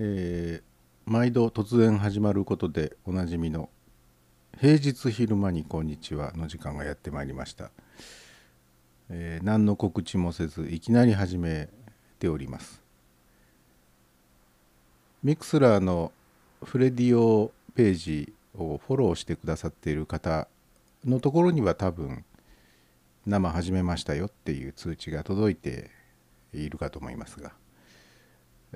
[0.00, 0.68] えー
[1.10, 3.70] 毎度突然始まることでおなじみの
[4.60, 7.70] 「平日昼間にこんにちは」の時間がやってまいりました、
[9.10, 11.68] えー何の告知もせずいきなり始め
[12.18, 12.82] ております
[15.22, 16.12] ミクスラーの
[16.62, 20.48] フレディオページをフォローしてくださっている方
[21.04, 22.24] のところには多分
[23.26, 25.90] 生始めましたよっていう通知が届いて
[26.52, 27.52] いるかと思いますが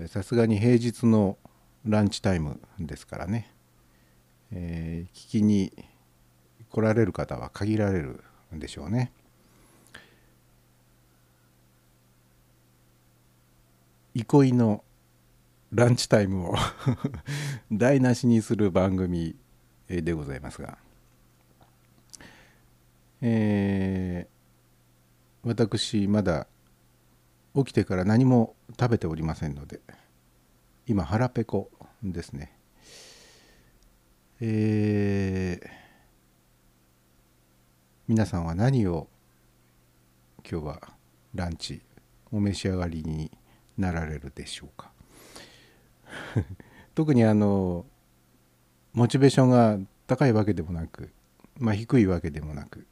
[0.09, 1.37] さすがに平日の
[1.85, 3.53] ランチタイムですからね、
[4.53, 5.73] えー聞きに
[6.71, 8.23] 来られる方は限られる
[8.55, 9.13] んでしょうね。
[14.15, 14.85] 憩いの
[15.73, 16.55] ランチタイムを
[17.73, 19.37] 台無しにする番組
[19.89, 20.79] でございますが、
[23.21, 24.33] えー
[25.45, 26.47] 私まだ
[27.57, 29.81] 起きてから何も食べておりませんので
[30.87, 31.69] 今腹ペコ
[32.03, 32.57] ですね。
[34.41, 35.83] えー
[38.09, 39.09] 皆さんは何を
[40.49, 40.93] 今日は
[41.35, 41.81] ランチ
[42.31, 43.31] お召し上がりに
[43.79, 44.91] なられるでしょうか？
[46.95, 47.87] 特にあの
[48.93, 51.11] モチベーションが高いわけでもなく
[51.59, 52.87] まあ低いわけでもなく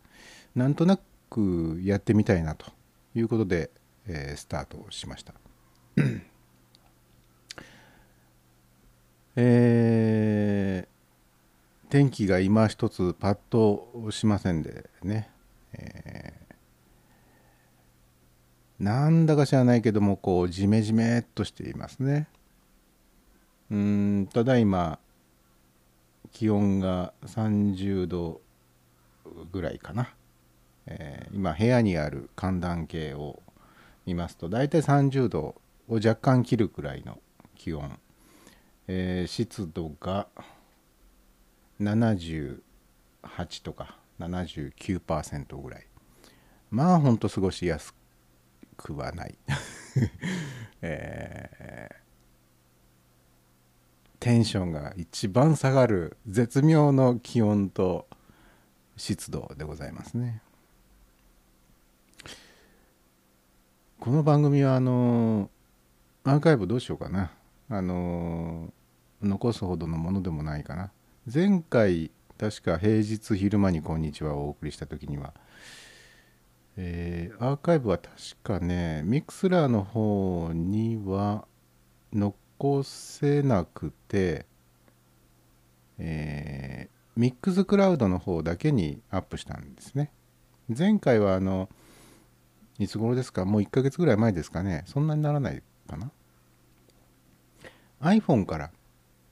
[0.55, 2.73] なんとなくやってみたいなと
[3.15, 3.71] いうことで、
[4.07, 5.35] えースタートしました。
[9.37, 10.91] えー
[11.91, 15.29] 天気が今一つパッとしませんでね、
[15.73, 16.55] えー
[18.81, 22.29] なんだか知らないけどもこうジメジメっとしていますね。
[23.71, 24.99] うんただいま
[26.33, 28.41] 気温が30度
[29.53, 30.15] ぐらいかな、
[30.87, 33.43] えー今部屋にある寒暖計を
[34.07, 35.41] 見ますと大体30度
[35.89, 37.21] を若干切るくらいの
[37.55, 37.99] 気温、
[38.89, 40.27] えー湿度が
[41.81, 42.61] 78
[43.63, 45.87] とか79%ぐらい。
[46.71, 47.95] まあほんと過ごしやす
[48.81, 49.39] くはない、
[50.83, 52.01] えー
[54.21, 58.07] テンションが一番下がる絶妙の気温と
[58.99, 60.43] 湿度でございますね。
[63.99, 65.49] この番組はあの
[66.25, 67.33] アーカイブどうしようかな。
[67.71, 68.71] あの
[69.23, 70.91] 残すほどのものでもないかな。
[71.33, 75.33] 前回確か平日昼間にこんにちはをお送りした時には、
[76.83, 78.11] えーアーカイブは確
[78.43, 81.47] かねミクスラーの方には
[82.13, 84.47] 残せなくて、
[85.99, 90.11] えーミックスクラウドの方だけにアップしたんですね。
[90.75, 91.69] 前回はあの
[92.79, 93.45] いつ頃ですか？
[93.45, 94.85] もう1ヶ月ぐらい前ですかね。
[94.87, 96.11] そんなにならないかな
[98.01, 98.71] ？iPhone から。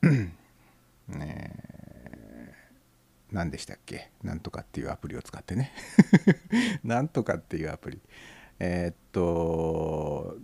[1.08, 1.77] ねえ。
[3.32, 4.10] 何でしたっけ？
[4.22, 5.72] なんとかっていうアプリを使ってね。
[6.84, 8.00] なんとかっていうアプリ。
[8.60, 10.36] えーっと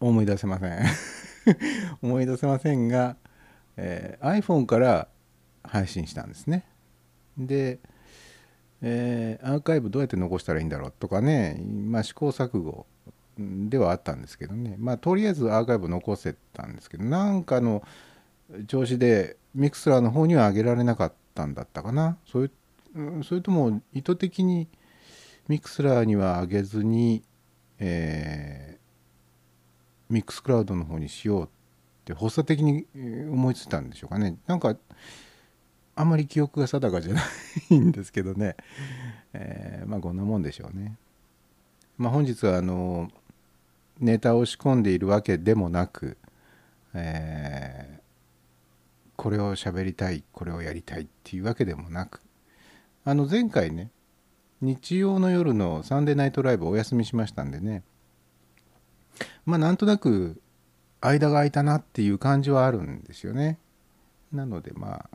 [0.00, 0.80] 思い出せません。
[2.02, 3.16] 思い出せませんが、
[3.76, 5.08] えー iPhone から
[5.62, 6.64] 配信したんですね。
[7.38, 7.78] で、
[8.80, 12.86] えーアーカイブどうやって残したらいいんだろうとかね、まあ、試行錯誤
[13.38, 14.74] ではあったんですけどね。
[14.78, 17.82] まあとりあえずアーカイブ残せたんですけどなんかの
[18.66, 22.18] 調子で Mixlr の方には上げられなかったたんだったかな。
[22.26, 22.50] それ
[23.24, 24.68] それとも意図的に
[25.48, 27.22] Mixlr には上げずに、
[27.78, 28.72] えー
[30.10, 31.48] ミックスクラウドの方にしようっ
[32.04, 32.86] て発作的に
[33.30, 34.36] 思いついたんでしょうかね。
[34.46, 34.76] なんか
[35.94, 37.22] あんまり記憶が定かじゃな
[37.70, 38.56] いんですけどね、
[39.32, 40.98] えーまあこんなもんでしょうね。
[41.96, 43.10] まあ本日はあの
[44.00, 46.18] ネタを仕込んでいるわけでもなく、
[46.92, 48.01] えー
[49.22, 52.20] これを喋りたいこれをやりたいっていうわけでもなく
[53.04, 53.92] あの前回ね
[54.60, 57.84] 日曜の夜のサンデーナイトライブお休みしましたんでね
[59.46, 60.42] まあなんとなく
[61.00, 63.58] 間が空いたなっていう感じはあるんですよね。
[64.32, 65.10] なのでまあ、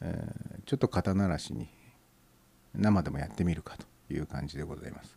[0.00, 1.68] えーちょっと肩慣らしに
[2.74, 3.76] 生でもやってみるか
[4.08, 5.16] という感じでございます。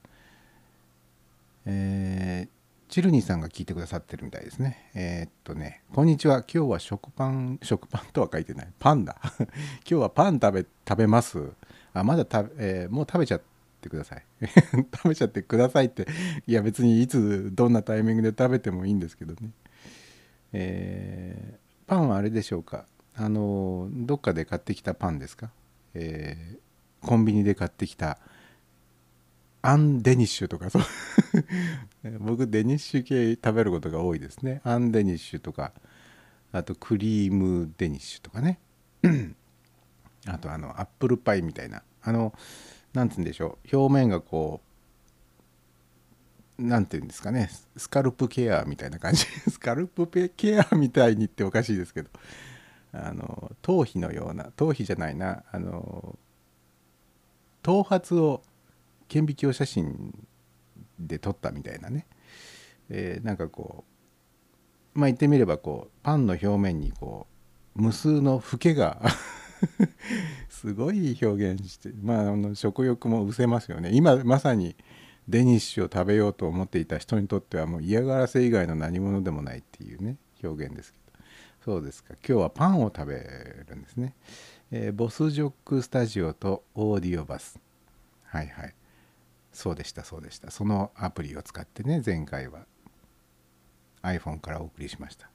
[1.65, 2.58] えー
[2.89, 4.89] チルニーさんが聞いてくださってるみたいですね。
[4.95, 6.37] えーっとね、こんにちは。
[6.39, 8.67] 今日は食パン、 食パンとは書いてない。
[8.79, 9.15] パンだ。
[9.29, 9.39] 今
[9.83, 11.51] 日はパン食べ、食べます。
[11.93, 13.41] あ、まだ食べ、えーもう食べちゃっ
[13.79, 14.25] てください
[14.93, 16.05] 食べちゃってくださいって
[16.45, 19.51] いや別にいつどんなタイミングで食べてもいいんですけどね
[20.51, 25.51] えー、パンはあれでしょうかあのどっかで買ってきたパンですか、
[25.93, 28.17] えー、コンビニで買ってきた
[29.61, 30.83] アンデニッシュとかそう。
[32.19, 34.61] 僕デニッシュ系食べることが多いですね。
[34.63, 35.73] アンデニッシュとか
[36.51, 38.59] あとクリームデニッシュとかね。
[40.27, 41.83] あとあのアップルパイみたいな。
[42.01, 42.33] あの
[42.93, 43.77] なんつうんでしょう。
[43.77, 44.61] 表面がこ
[46.57, 47.49] うなんていうんですかね。
[47.75, 49.25] スカルプケアみたいな感じ。
[49.49, 52.09] スカルプケアみたいにっておかしいですけど。
[52.91, 55.43] あの頭皮のような頭皮じゃないな。
[55.51, 56.17] あの
[57.61, 58.41] 頭髪を
[59.09, 60.13] 顕微鏡写真
[60.97, 62.05] で撮ったみたいなね、
[62.89, 63.83] えー、なんかこ
[64.95, 67.27] うまあ言ってみればこうパンの表面にこ
[67.75, 69.01] う無数のフケが
[70.49, 73.91] すごい表現してまああの食欲も失せますよね。
[73.93, 74.75] 今まさに
[75.27, 81.09] デニッシュを食べようと思っていた人にとってはもう嫌がらせ以外の何物でもないっていうね表現ですけど。
[81.63, 82.15] そうですか。
[82.27, 83.15] 今日はパンを食べ
[83.67, 84.15] るんですね、
[84.71, 87.59] えー、ボスジョックスタジオとオーディオバス。
[88.23, 88.73] はいはい。
[89.59, 90.51] そうでしたそうでした。
[90.51, 92.61] そのアプリを使ってね前回は
[94.03, 95.29] iPhone からお送りしました。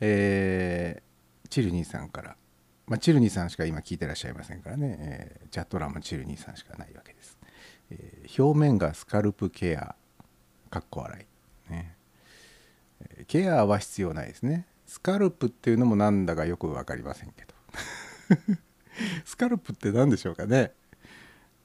[0.00, 2.36] えー、チルニーさんから。
[2.86, 7.38] まあ、チルニーさんしか今聞いてらっしゃいませんからね、えー、チャット欄もチルニーさんしかないわけです、
[7.90, 9.94] えー、表面がスカルプケア
[10.68, 11.26] かっこ笑
[11.70, 11.72] い。
[11.72, 11.96] ね、
[13.26, 14.66] ケアは必要ないですね。
[14.86, 17.54] スカルプっていうのもなんだかよく分かりませんけど。
[19.24, 20.72] スカルプって何でしょうかね。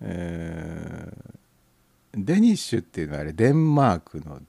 [0.02, 1.12] え、
[2.14, 4.42] デニッシュっていうのはあれデンマークの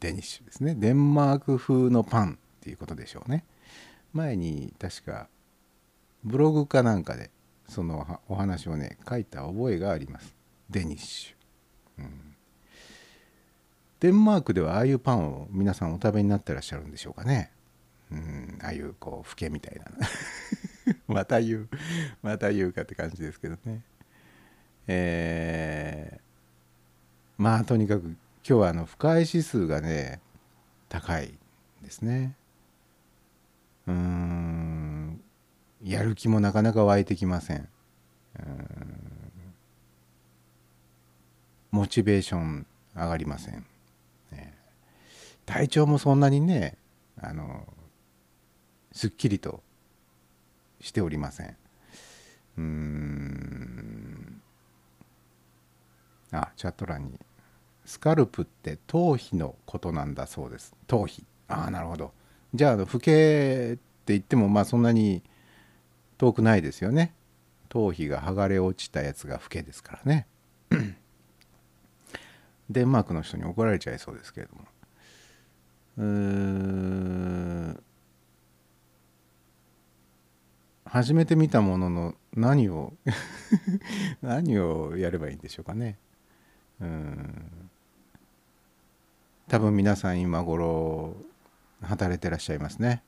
[0.00, 0.74] デニッシュですね。
[0.74, 3.44] デンマーク風のパンっていうことでしょうね。
[4.12, 5.28] 前に確か
[6.24, 7.30] ブログかなんかで
[7.68, 10.34] そのお話をね書いた覚えがあります。
[10.70, 12.36] デニッシュ、うん、
[14.00, 17.52] デンマークではああいうパンを皆さんお食べになってらっしゃるんでしょうかね。
[18.10, 18.58] うん。
[18.62, 19.86] ああいうこうフケみたいな。
[21.08, 21.68] また言う。
[22.22, 23.82] また言うかって感じですけどね。
[24.88, 30.20] えー、まあとにかく今日はあの不快指数がね
[30.88, 31.34] 高い
[31.82, 32.34] ですね。
[33.86, 35.20] うん
[35.82, 37.68] やる気もなかなか湧いてきません。
[41.70, 43.66] モチベーション上がりません、
[44.32, 44.54] ね、
[45.44, 46.76] 体調もそんなにね
[47.20, 47.66] あの
[48.92, 49.62] すっきりと
[50.80, 51.56] しておりません。
[52.58, 54.15] うん
[56.32, 57.18] あチャット欄に。
[57.84, 60.74] スカルプって頭皮のことなんだそうです。
[60.86, 61.24] 頭皮。
[61.48, 62.12] ああなるほど。
[62.54, 65.22] じゃあ老けって言ってもまあそんなに
[66.18, 67.14] 遠くないですよね。
[67.68, 70.26] 頭皮が剥がれ落ちたやつが老けですからね。
[72.70, 74.64] デンマークの人に怒られちゃいそうですけれども。
[75.98, 77.82] うーん。
[80.84, 82.94] 初めて見たものの何を
[84.22, 85.98] 何をやればいいんでしょうかね。
[86.80, 87.70] うん。
[89.48, 91.16] 多分皆さん今頃
[91.82, 93.02] 働いてらっしゃいますね。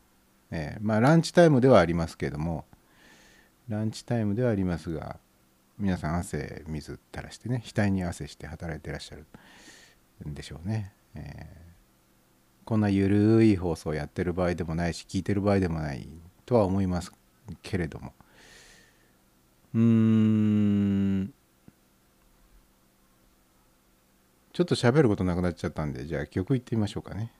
[0.50, 2.64] えー、まあランチタイムではありますけども
[3.68, 5.18] ランチタイムではありますが
[5.78, 9.26] 皆さん汗水垂らしてね額に汗して働いてらっしゃる
[10.28, 10.92] んでしょうね。
[11.14, 16.08] えー、こんなゆるい放送やってる場合でもないし聞いてる場合でもない
[16.46, 17.12] とは思います
[17.62, 18.14] けれども。
[19.74, 21.34] うーん。
[24.58, 27.30] ちょっと喋ることなくなっちゃったんでじゃあ曲いってみましょうかね。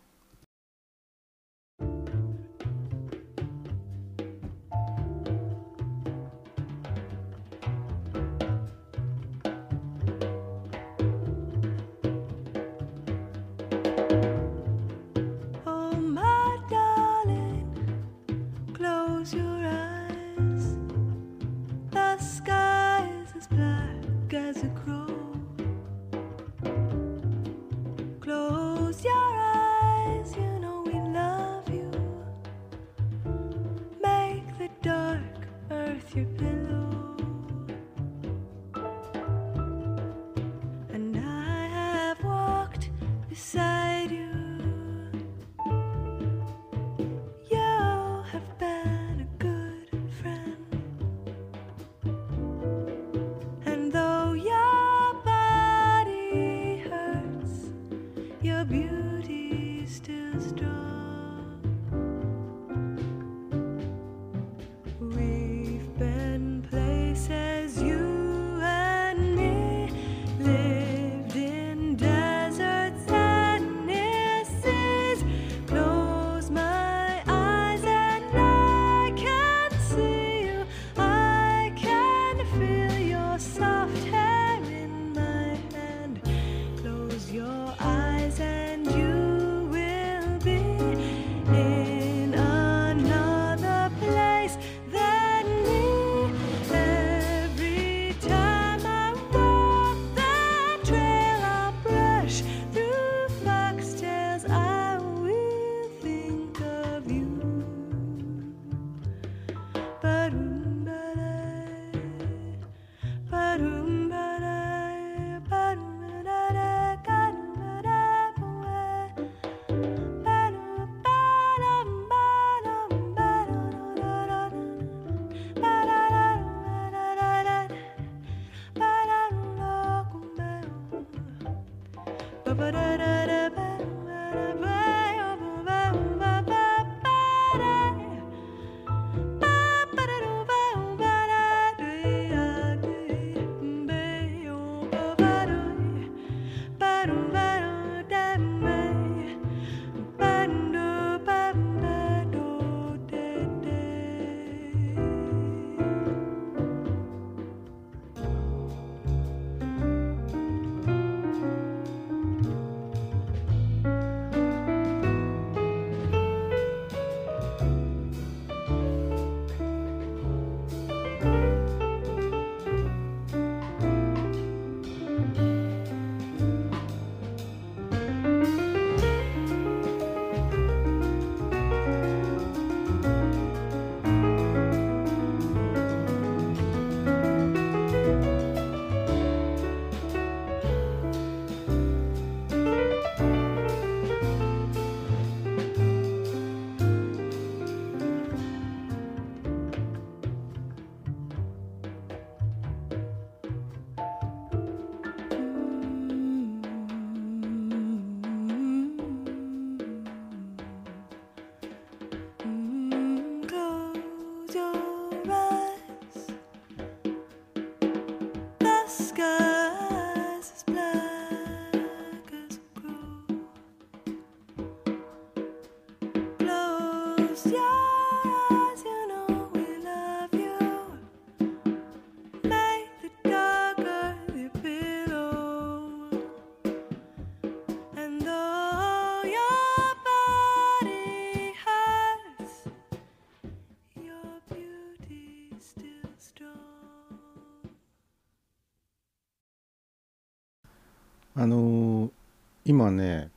[252.69, 253.31] 今ね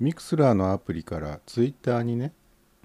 [0.00, 2.32] ミクスラーのアプリからツイッターにね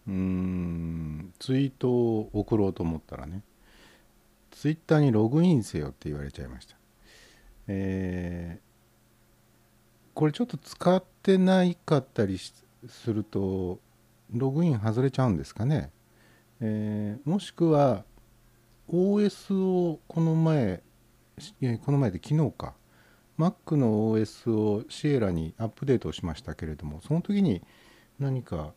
[0.07, 3.41] うーんツイートを送ろうと思ったらね
[4.51, 6.75] ツイッターにログインせよって言われちゃいました。
[7.67, 8.65] えー
[10.13, 13.79] これちょっと使ってないかったりすると
[14.31, 15.89] ログイン外れちゃうんですかね、
[16.61, 18.05] えーもしくは
[18.87, 20.83] OS をこの前
[21.83, 22.75] この前で昨日か。
[23.37, 27.61] Mac の OS をシエラにアップデートしましたけれどもその時に
[28.19, 28.73] 何か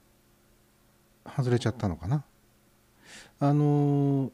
[1.24, 2.24] 外れちゃったのかな？
[3.40, 4.32] あの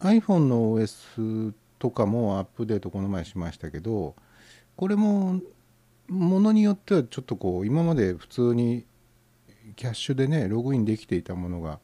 [0.00, 4.14] iPhone の OS とかもアップデートこの前しましたけど
[4.76, 5.40] これも
[6.08, 8.84] ものによってはちょっとこう今まで普通に
[9.76, 11.80] キャッシュでねログインできていたものが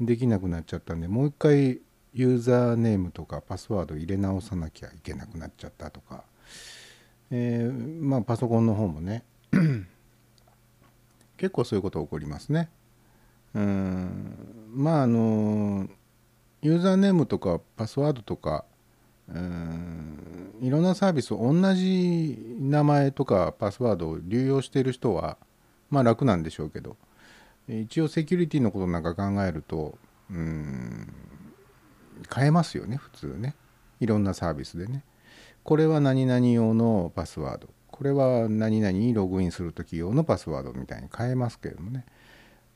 [0.00, 1.80] できなくなっちゃったんでもう一回
[2.14, 6.24] ユーザーネームとかパスワード入れ直さなきゃいけなくなっちゃったとか、
[7.30, 9.24] えーまあパソコンの方もね。
[11.38, 12.68] 結構そういうこと起こりますね。
[13.54, 14.70] うん。
[14.74, 15.88] まああの
[16.60, 18.64] ユーザーネームとかパスワードとか
[19.28, 20.58] うん。
[20.60, 25.38] いろんなサービス同じ名前とかパスワードを流用している人は
[25.90, 26.96] まあ楽なんでしょうけど。
[27.68, 29.96] 一応セキュリティのことなんか考えると
[30.30, 31.12] うん。
[32.32, 33.54] 変えますよね普通ね。
[34.00, 35.04] いろんなサービスでね。
[35.62, 37.68] これは何々用のパスワード。
[37.90, 42.04] これは何々にログインする時用のパスワードみたいに変えますけどもね。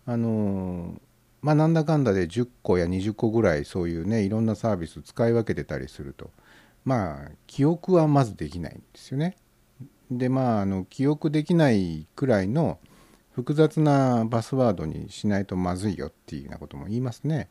[0.04, 1.00] あの
[1.42, 6.30] まあなんだかんだで10個や20個ぐらいそういうねいろんなサービス使い分けてたりすると。
[6.85, 9.37] まあ記憶はまずできないんですよね。
[10.11, 12.78] でまああの記憶できないくらいの
[13.32, 17.48] 複雑なパスワードにしないとまずいよっていうようなことも言いますね。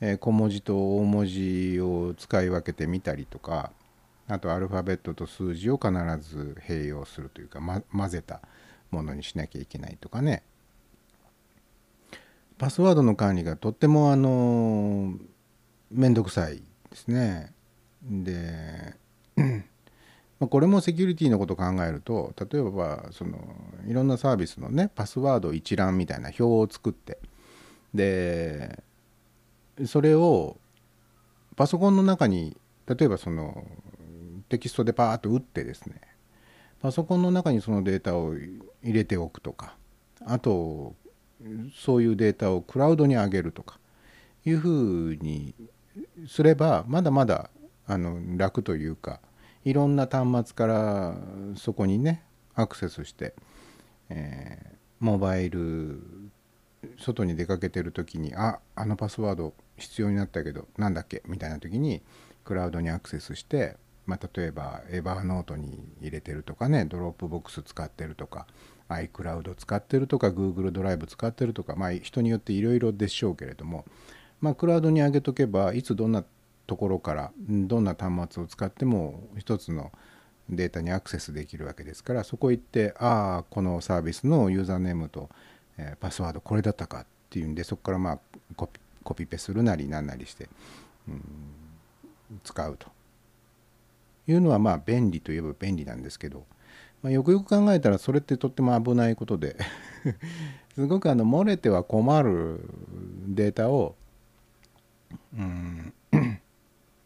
[0.00, 3.72] え小文字と大文字を使い分けてみたりとか
[4.28, 8.40] あとアルファベットと数字を必ず併用するというか、ま、混ぜた
[8.90, 10.42] ものにしなきゃいけないとかね
[12.58, 15.14] パスワードの管理がとってもあの
[15.90, 17.52] 面倒くさいですね。
[18.02, 18.94] で
[20.38, 23.38] これもセキュリティのことを考えると例えばその
[23.86, 27.18] いろんなサービスのねパスワード一覧みたいな表を作って
[27.92, 28.82] で
[29.86, 30.56] それを
[31.56, 33.64] パソコンの中に例えばその
[34.48, 36.00] テキストでパーッと打ってですね
[36.80, 39.76] パソコンの中にそのデータを入れておくとか
[40.24, 40.94] あと
[41.74, 43.78] そういうデータをクラウドに上げるとか
[44.44, 45.54] いうふうに
[46.26, 47.50] すればまだまだ
[47.86, 49.20] あの楽というか
[49.64, 51.16] いろんな端末から
[51.56, 52.22] そこにね
[52.54, 53.34] アクセスして、
[54.08, 56.30] えーモバイル
[56.98, 61.22] 外に出かけてる時にああのパスワード必要になったけどなんだっけ？
[61.26, 62.02] みたいな時に
[62.44, 68.46] クラウドにアクセスしてまあ、例えば Evernote に入れてるとかね Dropbox 使ってるとか
[68.88, 73.84] iCloud 使ってるとか Google ドライブ使ってるとか、まあ、人によっていろいろでしょうけれども、
[74.40, 76.24] まあ、クラウドに上げとけばいつどんな
[76.66, 79.92] ところからどんな端末を使っても一つの
[80.48, 85.28] データにアクセスできるわけですからそこ行ってああこのサービスのユーザーネームと、
[85.78, 88.18] えパスワードこれだったかっていうんでそこからまあ
[88.56, 90.48] コピコピペするなりなんなりして、
[91.08, 91.24] うん
[92.44, 92.86] 使うと。
[94.28, 96.46] いうのはまあ便利といえば便利なんですけど、
[97.02, 99.56] まあ、よくよく考えたらそれってとっても危ないことで
[100.76, 102.60] すごくあの漏れては困る
[103.26, 103.96] データを
[105.36, 105.92] うん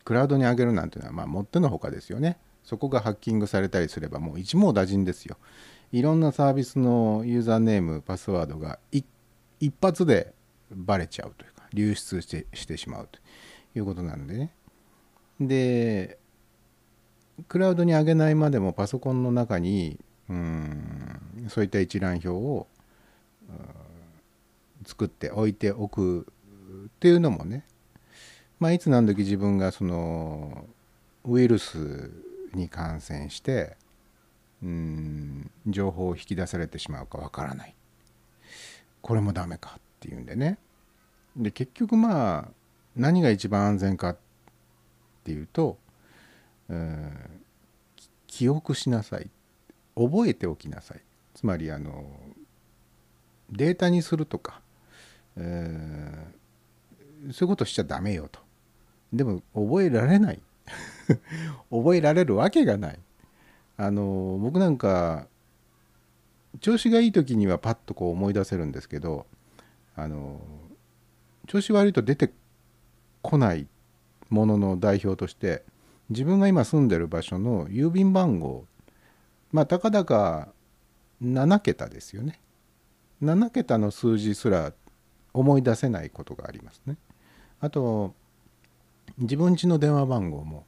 [0.04, 2.36] クラウドに上げるなんていうのはまあもってのほかですよね。
[2.64, 5.38] そこがハッキングされたりすればもう一網打尽ですよ。
[5.92, 9.06] いろんなサービスのユーザーネームパスワードが一
[9.80, 10.34] 発で
[10.70, 11.53] バレちゃうという。
[11.74, 13.18] 流出してしてしまうと
[13.76, 14.54] いうことなんでね。
[15.40, 16.18] で
[17.48, 22.68] クラウドに上げないまでもパソコンの中にうんそういった一覧表を
[24.86, 26.26] 作って置いておく
[26.86, 27.66] っていうのもね。
[28.60, 30.66] まあいつ何時自分がその
[31.24, 32.10] ウイルス
[32.54, 33.76] に感染して
[34.62, 37.74] うん情報を引き出されてしまうかわからない。
[39.02, 40.58] これもダメかっていうんでね。
[41.36, 42.48] で結局まあ
[42.96, 44.16] 何が一番安全かっ
[45.24, 45.78] ていうと
[46.68, 47.12] うん
[48.26, 49.30] 記憶しなさい。
[49.94, 51.00] 覚えておきなさい。
[51.34, 52.04] つまりあの
[53.50, 54.60] データにするとか、
[55.36, 56.26] え
[57.30, 58.40] そういうことしちゃダメよと。
[59.12, 60.40] でも覚えられない。
[61.70, 62.98] 覚えられるわけがない。
[63.76, 65.28] あの僕なんか
[66.60, 69.26] 調子がいい時にはパッとこう思い出せるんですけど
[69.94, 70.40] あの
[71.46, 72.32] 調子悪いと出て
[73.22, 73.66] こない
[74.30, 75.62] ものの代表として
[76.10, 78.66] 自分が今住んでる場所の郵便番号
[79.52, 80.48] まあたかだか
[81.22, 82.40] 7桁ですよね。
[83.22, 84.72] 7桁の数字すら
[85.32, 86.96] 思い出せないことがありますね。
[87.60, 88.14] あと
[89.18, 90.66] 自分家の電話番号も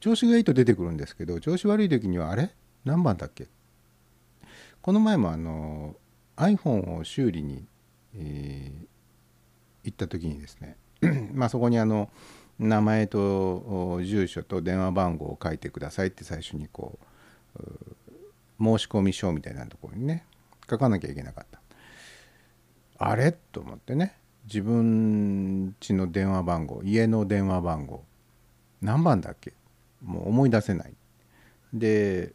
[0.00, 2.50] 調子がいいと出てくるんですけど調子悪い時にはあれ？
[2.84, 3.46] 何番だっけ？
[4.80, 5.96] この前もあの
[6.36, 7.66] iPhone を修理に、
[8.14, 8.97] えー
[9.84, 10.76] 行った時にですね
[11.32, 12.10] まあそこにあの
[12.58, 16.98] 名前と住所と電話番号を書いてくださいって最初にこ
[17.56, 17.62] う
[18.60, 20.24] 申し込み書みたいなところにね
[20.68, 21.60] 書かなきゃいけなかった。
[22.98, 23.30] あれ？
[23.32, 28.04] と思ってね自分家の電話番号家の電話番号
[28.82, 29.52] 何番だっけ？
[30.02, 30.94] もう思い出せない。
[31.72, 32.32] で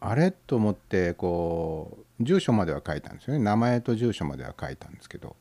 [0.00, 0.30] あれ？
[0.30, 3.44] と思ってこう住所までは書いたんですよね。
[3.44, 5.36] 名前と住所までは書いたんですけど。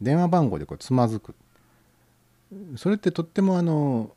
[0.00, 1.34] 電話番号でこうつまずく。
[2.76, 4.10] それってとってもあの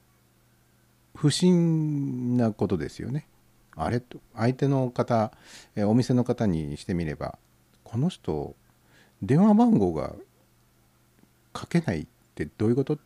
[1.15, 3.27] 不審なことですよね。
[3.75, 3.99] あれ？
[3.99, 5.31] と相手の方
[5.77, 7.37] お店の方にしてみれば
[7.83, 8.55] この人
[9.21, 10.13] 電話番号が
[11.57, 12.97] 書けないってどういうこと？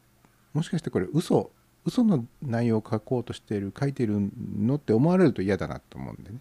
[0.54, 1.52] もしかしてこれ嘘
[1.86, 6.40] 嘘の内容を書こうとしてる書いてるのって思われると嫌だなと思うんでね。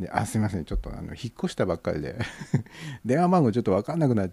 [0.00, 2.16] であすいませんちょっとあの引っ越したばっかりで
[3.04, 4.30] 電話番号ちょっと分かんなくなっ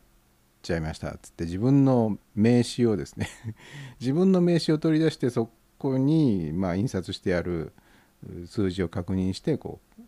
[0.65, 1.17] ちゃいました。
[1.21, 3.29] つって自分の名刺をですね
[4.01, 7.71] 自分の名刺を取り出してそこにまあ印刷してある
[8.47, 10.03] 数字を確認してこう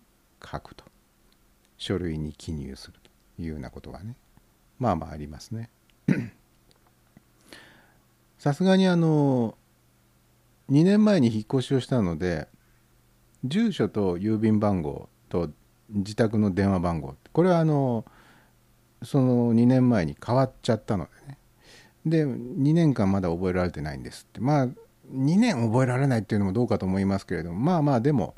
[0.46, 0.84] 書くと。
[1.78, 4.15] 書類に記入するというようなことがね。
[4.80, 5.70] まあまあありますね。
[8.38, 9.58] さすがにあの
[10.70, 12.48] 2年前に引っ越しをしたので
[13.43, 15.52] 住所と郵便番号と
[15.89, 17.15] 自宅の電話番号。
[17.32, 18.06] これはあの
[19.04, 21.38] その2年前に変わっちゃったのでね。
[22.06, 24.40] で2年間まだ覚えられてないんですって。
[24.40, 24.68] まあ
[25.14, 28.36] 2年覚えられないっていうのもどうかと思いますけれどもまあまあでも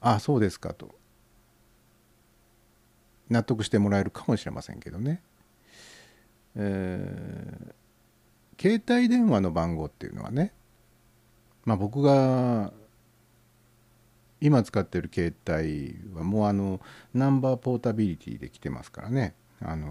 [0.00, 0.90] ああそうですかと。
[3.30, 5.22] 納得してもらえるかもしれませんけどね、
[6.54, 7.82] えー
[8.60, 10.52] 携帯電話の番号っていうのはね
[11.64, 12.72] まあ僕が
[14.40, 16.80] 今使ってる携帯はもうあの
[17.12, 19.34] ナンバーポータビリティで来てますからね。
[19.64, 19.88] あの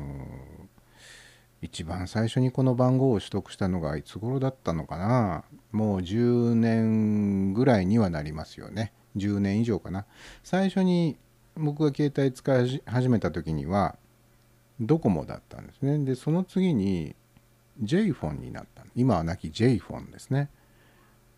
[1.62, 5.43] 一番最初にこの番号を取得したのがいつ頃だったのかな。
[5.71, 8.93] もう10年ぐらいにはなりますよね。
[9.15, 10.05] 10年以上かな。
[10.43, 11.17] 最初に
[11.55, 13.95] 僕が携帯使い始めた時には
[14.79, 16.03] ドコモだったんですね。
[16.03, 17.15] でその次に
[17.81, 20.49] j フォンになった今はなき j フォンですね。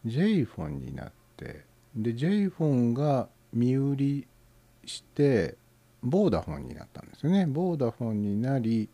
[0.05, 1.65] j フォンになって
[1.95, 4.27] で j フォンが身売り
[4.85, 5.57] して
[6.03, 7.45] ボーダフォンになったんですよね。
[7.45, 8.89] ボーダフォンになり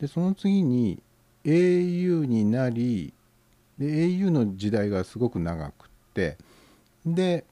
[0.00, 1.00] でその次に
[1.44, 3.14] au になり
[3.78, 6.36] で au の時代がすごく長くって
[7.04, 7.44] で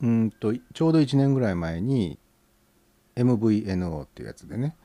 [0.00, 2.18] うんとちょうど1年ぐらい前に
[3.16, 4.76] MVNO っていうやつでね、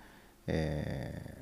[0.47, 1.39] えー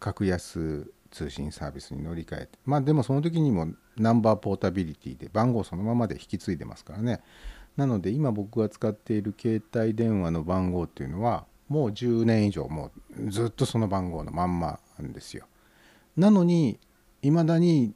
[0.00, 7.20] 格安通信サービスに乗り換えてまあでもその時にもナンバーポータビリティで番号そのままで引き継いでますからね。
[7.78, 15.46] なので今僕が使っている携帯電話の番号っていうのはもう10年以上もうずっとその番号のまんまなんですよ。
[16.16, 16.80] なのに
[17.22, 17.94] いまだに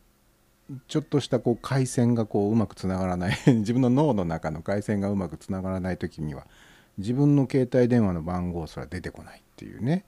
[0.86, 3.36] ちょっとしたこう回線がこううまくつながらない。
[3.58, 6.46] 自分の脳の中の回線がうまくつながらない時には
[6.98, 10.04] 自分の携帯電話の番号すら出てこないっていうね。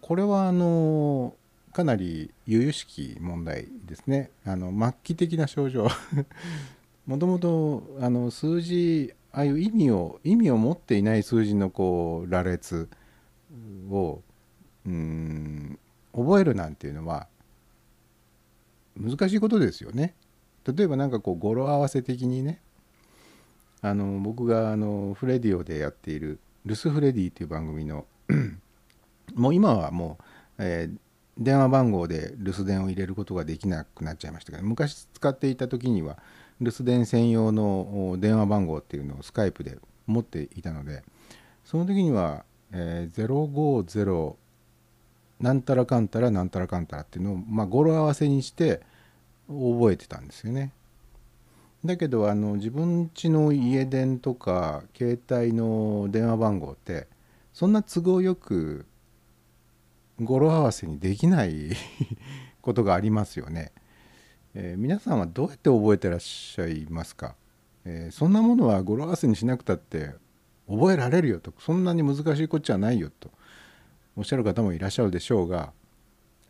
[0.00, 1.34] これはあの
[1.72, 4.30] かなり由々しき問題ですね。
[4.44, 5.88] あの末期的な症状。
[7.06, 12.88] もともとあの数字ああいう意味を意味を持っていない数字のこう羅列
[13.90, 14.22] を
[14.86, 15.78] うん
[16.12, 17.28] 覚えるなんていうのは
[18.98, 20.14] 難しいことですよね。
[20.66, 22.60] 例えば何かこう語呂合わせ的にね
[23.82, 28.06] あの僕があのフレディオでやっている「留守フレディ」という番組の
[29.34, 30.18] もう今はも
[30.58, 30.98] う、えー
[31.38, 36.18] 電話番号で留守電を入れることができなくなっちゃいましたけど昔使っていた時には
[36.60, 41.02] 留守電専用の電話番号っていうのをスカイプで持っていたので
[41.64, 44.36] その時には、えー050
[45.40, 48.80] なんたらかんたらなんたらかんたらっていうのを、まあ、語呂合わせにして
[49.48, 50.72] 覚えてたんですよね。
[51.84, 57.06] だけどあの自分家の家電とか携帯の電話番号って
[57.52, 58.86] そんな都合よく
[60.20, 61.76] 語呂合わせにできない
[62.62, 63.72] ことがありますよね、
[64.58, 67.34] えー皆さんはどうやって覚えてらっしゃいますか、
[67.84, 70.14] えーそんなものは語呂合わせにしなくたって
[70.66, 71.52] 覚えられるよと。
[71.58, 73.30] そんなに難しいこっちゃないよと。
[74.16, 75.72] おっしゃる方もいらっしゃるでしょうが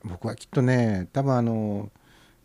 [0.04, 1.90] 僕はきっとね多分あの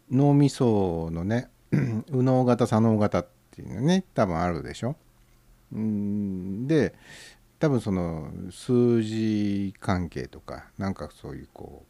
[0.09, 4.95] 脳みそのね 右脳型左脳型っていうのね多分あるでしょ。
[5.71, 6.95] うんで
[7.59, 11.85] 多分その数字関係とかなんかそういうこ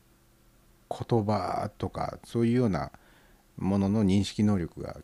[0.89, 2.91] う言葉とかそういうような
[3.61, 4.97] ものの認識能力が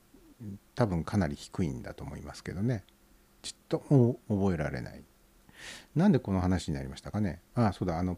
[0.75, 2.83] 多分かなり低いんだと思いますけどね。
[3.41, 5.03] ちっとも覚えられない。
[5.95, 7.41] なんでこの話になりましたかね。
[7.55, 7.97] あそうだ。
[7.97, 8.17] あの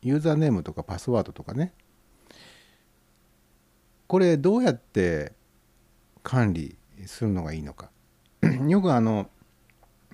[0.00, 1.74] ユーザーネームとかパスワードとかね。
[4.06, 5.32] これどうやって
[6.22, 7.90] 管理するのがいいのか。
[8.68, 9.28] よくあの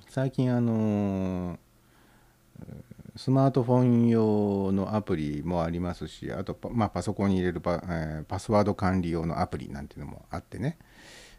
[0.08, 1.58] 最近あの
[3.18, 10.78] スマートフォン用のアプリもありますしあとパ,、まあ、パソコンに入れるパ,、えーパスワード管理用のアプリなんていうのもあってね、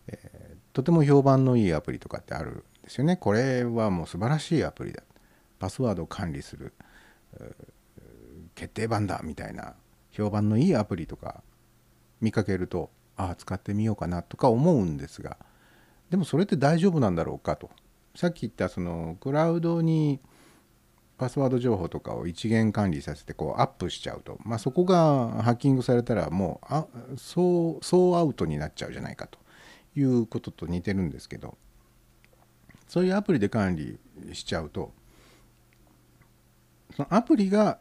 [0.08, 3.18] えーとても評判のいいアプリとかってあるんですよね。
[3.18, 5.04] これはもう素晴らしいアプリだ。
[5.58, 6.74] パスワードを管理する
[7.40, 7.54] え
[8.56, 9.74] 決定版だみたいな
[10.12, 11.44] 評判のいいアプリとか
[12.22, 15.38] 見かけるとああ使ってみようかなとか思うんですが
[16.10, 17.70] でもそれって大丈夫なんだろうかと。
[18.16, 20.20] さっき言ったそのクラウドに
[21.20, 26.86] パスワード情報とかを一元管理させてこうアップしちゃうと、まあ、そこがハッキングされたらもうあ
[27.18, 29.38] そうそうアウトになっちゃうじゃないかと
[29.96, 31.58] いうことと似てるんですけど。
[32.90, 34.00] そういうアプリで管理
[34.34, 34.92] しちゃうと
[36.96, 37.78] そのアプリが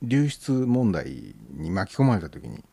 [0.00, 2.64] 流出問題に巻き込まれた時に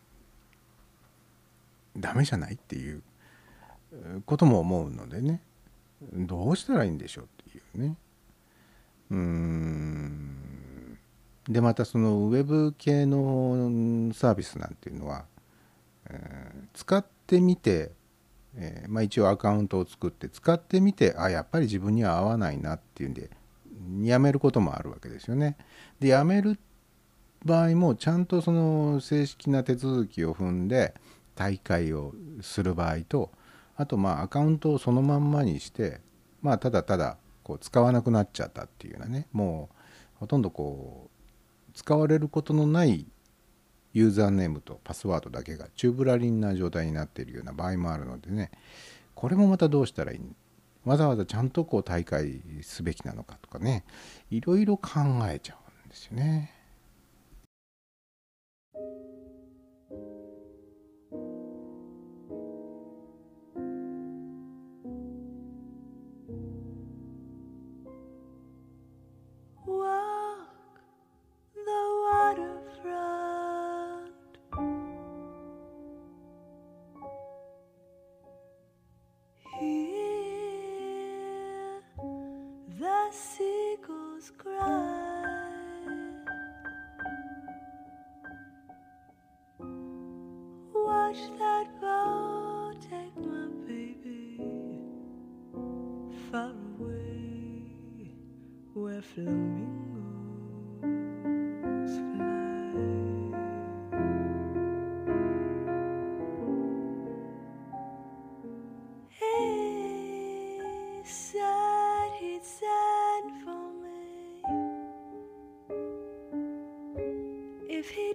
[1.97, 3.03] ダメじゃないっていう
[4.25, 5.41] ことも思うのでね。
[6.13, 7.97] どうしたらいいんでしょうっていうね。
[11.51, 15.25] でまたそのウェブ系のサービスなんていうのは、
[16.05, 17.91] えー使ってみて、
[18.55, 23.29] えーまあ、一応アカウントを作って使ってみてあやっぱり自分には合わないなっていうんで
[24.01, 25.57] やめることもあるわけですよね。
[25.99, 26.57] でやめる
[27.43, 30.93] 場合もちゃんとその正式な手続きを踏んで
[31.35, 33.31] 大会をする場合と
[33.75, 36.01] あとまあアカウントをそのまんまにして
[36.41, 37.17] まあただただ
[37.49, 39.75] こう使わなくなっちゃったっていうようなねもう
[40.19, 43.07] ほとんどこう使われることのない
[43.93, 48.51] ユーザーネームとパスワードだけがチューブラリンな状態になっているような場合もあるのでね
[49.15, 50.19] これもまたどうしたらいい
[50.85, 53.83] わざわざちゃんとこう大会すべきなのかとかね
[54.29, 56.53] いろいろ考えちゃうんですよね。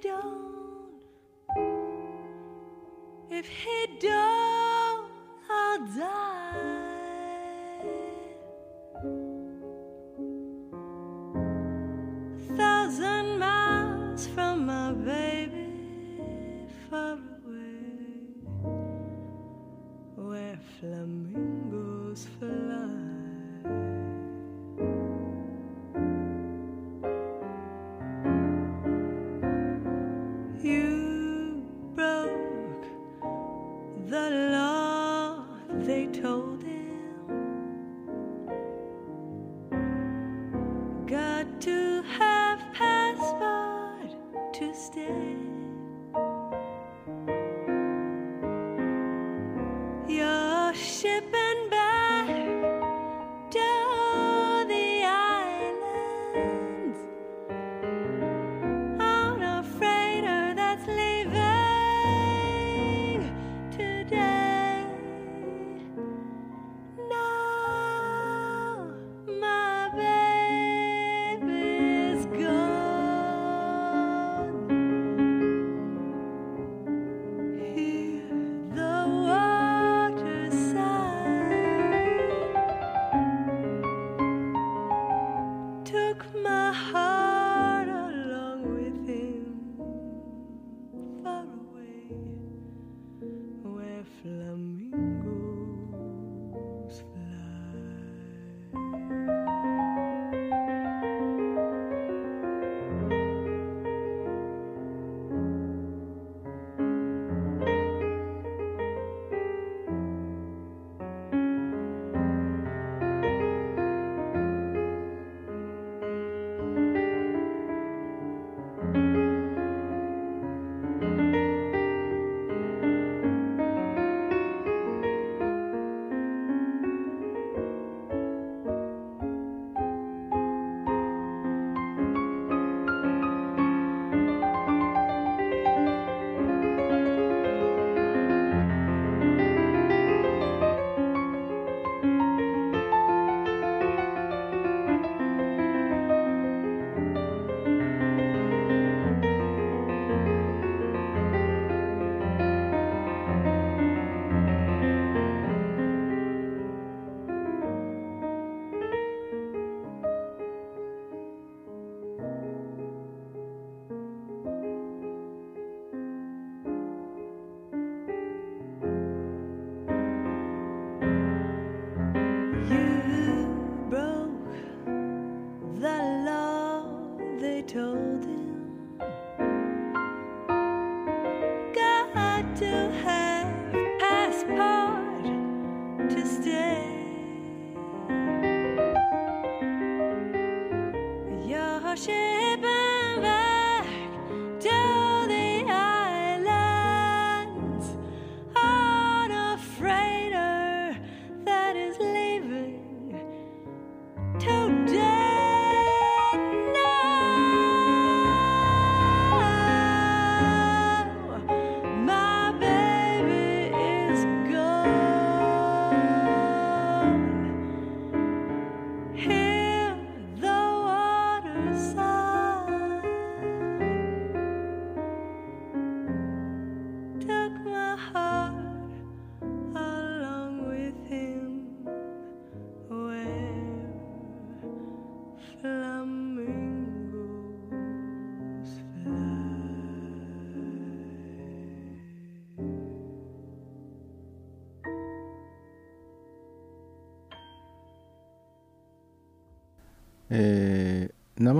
[0.05, 1.01] Don't,
[3.31, 4.44] if he don't,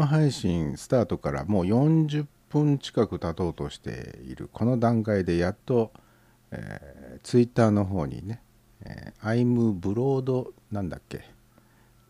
[0.05, 4.49] 生配信スタートからもう40分近く経とうとしている。
[4.53, 5.93] この段階でやっと、
[6.51, 8.43] えー、ツイッターの方にね、
[8.85, 11.25] えー、I'm Broad なんだっけ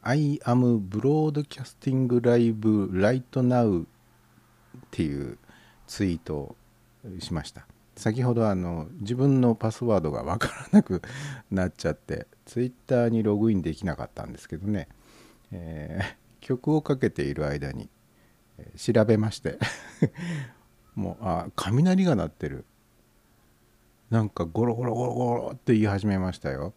[0.03, 3.87] ？I am broadcasting live right now っ
[4.91, 5.39] ていう
[5.87, 6.57] ツイートを
[7.21, 7.67] しました。
[7.97, 11.01] 先ほどあの自分のパスワードが分からなく
[11.53, 14.89] なっちゃってツイッターにログインできなかったんですけどね、
[15.53, 17.89] えー曲をかけている間に、
[18.77, 19.59] 調べまして
[20.95, 22.67] もうあ雷が鳴ってる。
[24.11, 26.75] なんかゴロゴロゴロゴロって言い始めましたよ。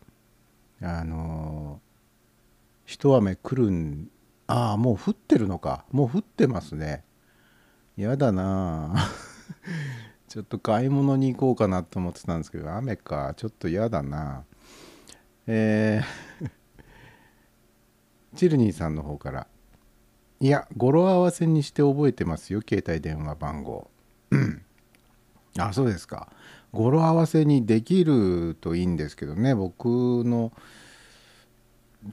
[0.82, 1.88] あのー
[2.86, 4.10] 一雨来るん
[4.48, 5.84] ああもう降ってるのか。
[5.92, 7.04] もう降ってますね。
[7.98, 8.96] やだな
[10.30, 13.34] ちょっと買い物に行こうかなと思ってたんですけど雨か。
[13.36, 14.46] ちょっとやだな
[15.46, 16.52] えー
[18.36, 19.48] チルニーさんの方から
[20.40, 23.90] いや語呂合わせにして覚えてますよ携帯電話番号。
[24.32, 24.62] うん。
[25.58, 26.30] あそうですか。
[26.72, 30.52] 語呂合わせにできるといいんですけどね僕の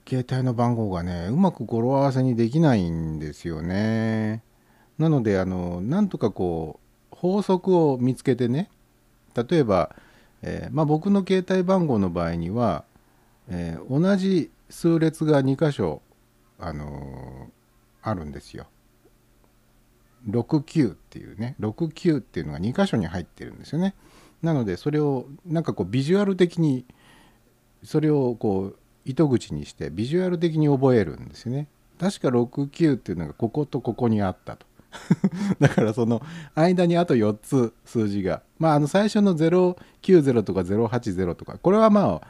[0.09, 4.43] 携帯の番号がねうまく語呂合わせにできないんですよね。
[4.99, 6.81] なのであのなんとかこ
[7.13, 8.71] う法則を見つけてね
[9.35, 9.95] 例えば、
[10.43, 12.85] えーまあ、僕の携帯番号の場合には、
[13.49, 16.01] えー同じ数列が2箇所、
[16.59, 17.64] あのー
[18.05, 18.67] あるんですよ。
[20.29, 23.95] 69っていうね69っていうのが2箇所に入ってるんですよね。
[24.43, 26.85] なのでそれをなんかこうビジュアル的に
[27.83, 31.67] それをこう糸口にしてビジュアル的に覚えるんですよね。
[31.99, 34.67] 確か69っていうのがこことここにあったと。
[35.59, 36.23] だからその
[36.55, 42.29] 間にあと4つ数字がまああの最初の090とか080とかこれはまあ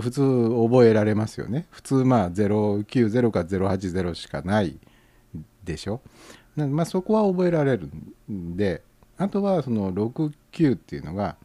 [0.00, 4.78] 普通覚えられますよね普通まあ090か080しかない
[5.64, 6.00] でしょ？
[6.56, 7.90] まあそこは覚えられる
[8.30, 8.82] んで
[9.18, 11.36] あとはその69っていうのが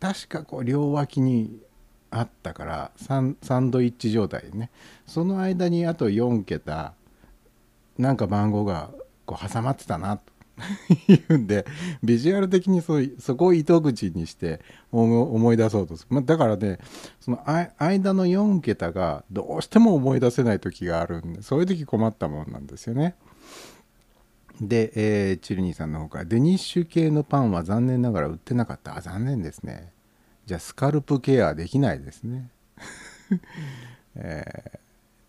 [0.00, 1.60] 確かこう両脇に
[2.10, 4.70] あったからサンサンドイッチ状態でね。
[5.06, 6.92] その間にあと4桁
[7.98, 8.90] なんか番号が
[9.24, 10.32] こう挟まってたなと。
[11.08, 11.64] いうんで
[12.02, 14.60] ビジュアル的にそうそこを糸口にして
[14.92, 16.78] 思い出そうとする、まあ、だからね
[17.20, 17.40] その
[17.78, 23.14] 間の4桁がどうしても思い出せない時があるんでそういう時困ったもんなんですよね。
[24.60, 28.96] で、えーチルニーさんの方からデニッシュ系のパンは残念ながら売ってなかった。
[28.96, 29.92] あ残念ですね。
[30.46, 32.50] じゃあスカルプケアできないですね、
[34.16, 34.78] えー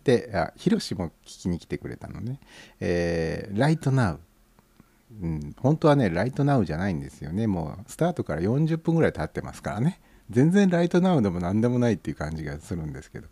[0.03, 2.39] であヒロシも聞きに来てくれたのね、
[2.81, 4.19] えーライトナウ
[5.21, 7.47] うん、本当はねライトナウじゃないんですよね。
[7.47, 9.99] もうスタートから40分ぐらい経ってますからね。
[10.29, 13.27] 全然ライトナウでも何でもないっていう感じがするんですけど、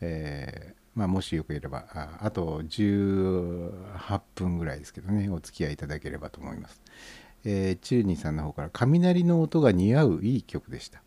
[0.00, 6.82] えまあ、もしよければああと18分ぐらいですけどねお付き合いいただければと思います、
[7.44, 11.02] えーチューニーさんの方から雷の音が似合ういい曲でした。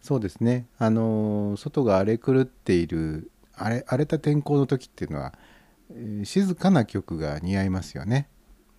[0.00, 0.66] そうですね。
[0.78, 5.34] あのー外が荒れ狂っている荒れ荒れた天候の時っていうのは、
[5.90, 8.28] えー静かな曲が似合いますよね。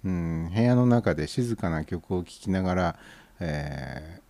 [0.06, 3.00] うん、部屋の中で静かな曲を聴きながら、
[3.40, 4.28] えー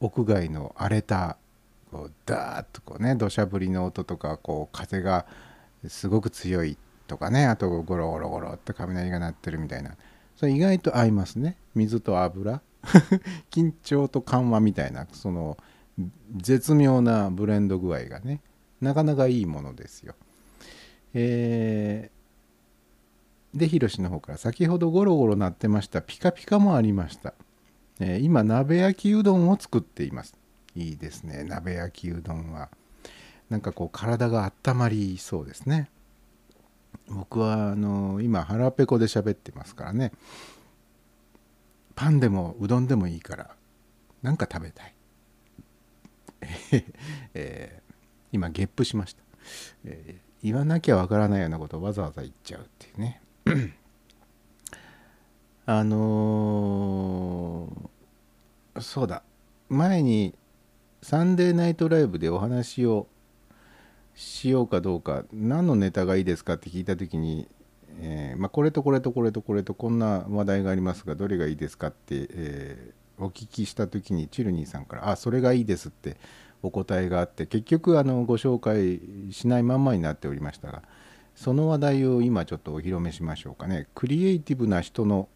[0.00, 1.38] 屋外の荒れた
[1.92, 5.26] こうダーッとこうね土砂降りの音とかこう風が
[5.86, 9.96] すごく強いとかねあとゴロゴロゴロって雷が鳴ってるみたいな
[10.36, 12.62] それ意外と合いますね水と油
[13.52, 15.58] 緊張と緩和みたいなその
[16.34, 18.40] 絶妙なブレンド具合がね
[18.80, 20.14] なかなかいいものですよ。
[21.14, 22.22] えー
[23.54, 27.34] で、ヒロシの方から、先ほどゴロゴロ鳴ってました、ピカピカもありました。
[28.00, 30.41] えー今、鍋焼きうどんを作っています。
[30.74, 32.68] いいですね、鍋焼きうどんは。
[33.50, 35.90] なんかこう、体が温まりそうですね。
[37.08, 40.12] 僕は、あの今、腹ペコで喋ってますからね。
[41.94, 43.54] パンでもうどんでもいいから、
[44.22, 44.94] なんか食べたい。
[47.34, 47.82] えー
[48.32, 49.22] 今、ゲップしました。
[49.84, 53.20] えー言わなきゃわからないようなことをわざわざ言っちゃうっていうね。
[55.66, 59.22] あのーそうだ
[59.68, 60.34] 前に
[61.02, 63.08] サンデーナイトライブでお話を
[64.14, 67.48] しようかどうか何のネタがいいですかって聞いた時に、
[68.00, 76.16] えーまあ、これとこれとこれとこれとこんな話題がありますがどれがいいですかって、えーお聞きした時にチルニーさんから「あそれがいいです」って
[76.62, 79.00] お答えがあって結局あのご紹介
[79.32, 80.82] しないまんまになっておりましたが
[81.34, 83.88] その話題を今ちょっとお披露目しましょうかね。
[83.94, 85.28] クリエイティブな人の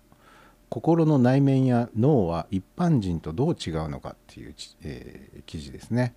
[0.69, 6.15] 心の内面や脳は一般人とどう違うのかっていう、えー記事ですね、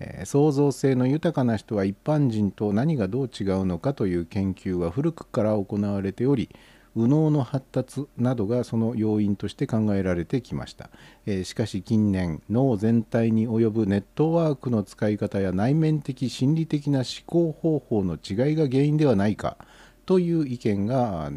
[0.00, 6.48] えー創造性の豊かな人は一般人と何がどう違うのかという研究は古くから行われており
[6.96, 10.90] 右脳の発達などがその要因として考えられてきました、
[11.26, 19.56] えーしかし近年脳全体に及ぶネットワークの使い方や内面的心理的な思考方法の違いが原因ではないか
[20.04, 21.30] という意見が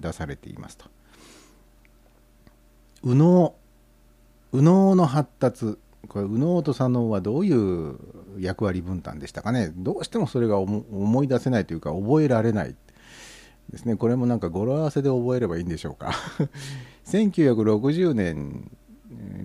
[0.00, 0.97] 出されていますと。
[3.02, 3.54] 右脳
[4.52, 5.78] 右脳の発達。
[6.08, 7.96] これ右脳と左脳はどういう
[8.38, 9.72] 役割分担でしたかね？
[9.76, 12.74] どうしてもそれが思い出せないというか覚えられない。
[13.70, 13.96] ですね。
[13.96, 16.12] これもなんか語呂合わせで覚えればいいんでしょうか？
[17.04, 18.70] 1960年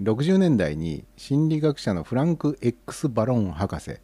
[0.04, 3.98] 60年代に心理学者のフランク・ X・ バロン博士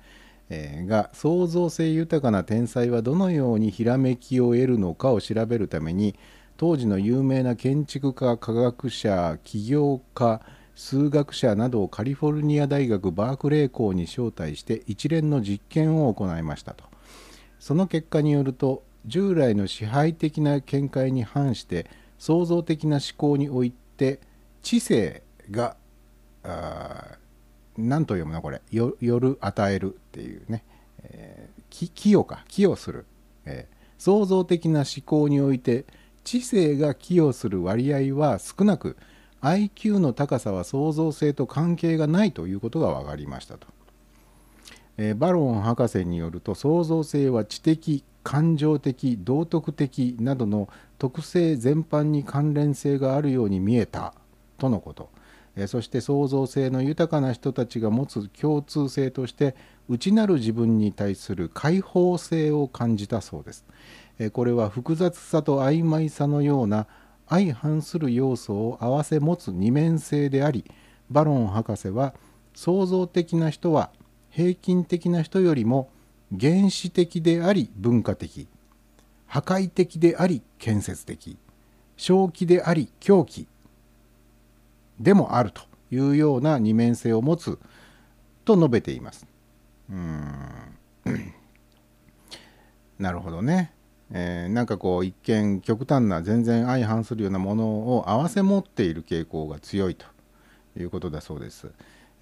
[0.87, 6.15] が創造性豊かな天才はどのようにひらめきを得るのかを調べるために
[6.59, 10.41] 当時の有名な建築家科学者起業家
[10.75, 16.83] 数学者などをカリフォルニア大学バークレー校に招待して一連の実験を行いましたと。
[17.61, 24.19] その結果によると従来の支配的な見解に反して創造的な思考において
[24.61, 25.77] 知性が
[27.77, 28.61] 何と読むのこれ。
[28.69, 30.65] よ夜与えるっていうね、
[31.03, 32.43] えーき寄与か。
[32.49, 33.05] 寄与する、
[33.45, 35.85] えー創造的な思考において
[36.23, 38.97] 知性が寄与する割合は少なく
[39.41, 43.67] IQ の高さは創造性と関係がないということが分かりましたと、
[44.97, 50.67] えーバロン博士によると創造性は知的感情的道徳的などの
[50.97, 54.13] 特性全般に関連性があるように見えた
[54.57, 55.09] とのこと
[55.55, 59.55] えーそして創造性の豊かな人たちが持つ共通性として
[59.87, 63.65] 内なる自分に対する開放性を感じたそうです。
[64.33, 66.87] これは複雑さと曖昧さのような
[67.29, 70.65] 相反する要素を併せ持つ二面性であり
[71.09, 72.13] バロン博士は
[72.53, 73.91] 創造的な人は
[74.29, 75.89] 平均的な人よりも
[76.37, 78.47] 原始的であり文化的
[79.27, 81.37] 破壊的であり建設的
[81.95, 83.47] 正気であり狂気
[84.99, 85.61] でもあると
[85.91, 87.57] いうような二面性を持つ
[88.43, 89.25] と述べています。
[89.89, 90.39] うん
[92.99, 93.71] なるほどね。
[94.11, 100.05] えーなんかこう一見極端な全然相反するようなものを合わせ持っている傾向が強いと
[100.77, 101.71] いうことだそうです。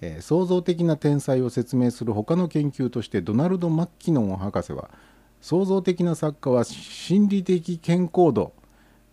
[0.00, 4.90] えー創造的な天才を説明する他の研究としてドナルド・マッキノン博士は
[5.40, 8.52] 創造的な作家は心理的健康度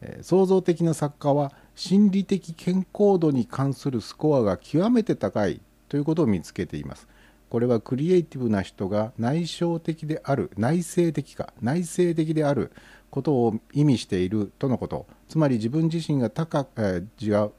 [0.02, 7.08] えー創造的な作家は心理的健康度に関するスコアが極めて高いということを見つけています。
[7.50, 12.72] これはクリエイティブな人が内省的である内省的か内省的である
[13.10, 17.52] ことを意味しているとのことつまり自分自身が高、えー違う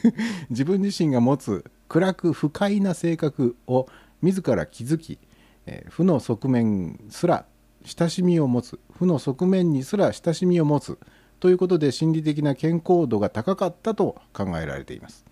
[0.50, 3.86] 自分自身が持つ暗く不快な性格を
[4.20, 5.18] 自ら気づき、
[5.66, 7.46] えー負の側面すら
[7.84, 10.98] 親しみを持つ負の側面にすら親しみを持つ
[11.40, 15.27] ということで心理的な健康度が高かったと考えられています。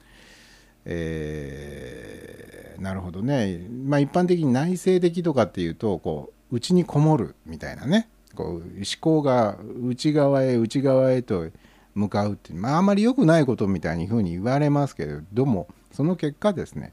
[0.87, 8.09] えーなるほどね、まあ、一般的に内省的とかっていうとこう内にこもるみたいなね。
[8.35, 8.63] こう思
[9.01, 11.49] 考が内側へ内側へと
[11.95, 16.93] 向かうっていう、まあ、あまり良くないことみたいにふうに言われますけれどもその結果ですね、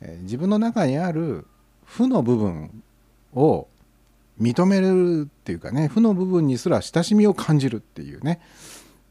[0.00, 1.46] えー自分の中にある
[1.84, 2.82] 負の部分
[3.34, 3.66] を
[4.40, 8.40] 認めるっていうかね負の部分にすら親しみを感じるっていうね、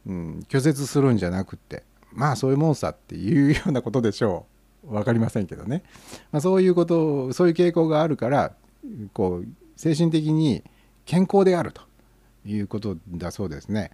[0.05, 1.83] うん、拒絶するんじゃなくって
[2.17, 4.45] まあそういうもんさっていうようなことでしょ
[4.83, 4.91] う。
[4.93, 5.83] 分かりませんけどね、
[6.31, 8.53] まあ、そういうことそういう傾向があるから
[9.11, 10.63] こう精神的に
[11.05, 11.87] 健康であると。
[12.47, 13.91] いうことだそうですね。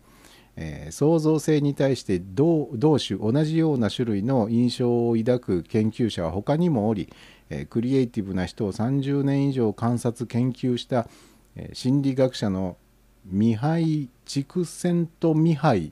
[0.56, 7.12] えー創造性に対して同同種同じような種類の印象を抱く研究者は他にもおり、
[7.50, 11.08] えークリエイティブな人を30年以上観察研究した、
[11.56, 12.78] え心理学者の
[13.26, 15.92] ミハイ・チクセント・ミハイ。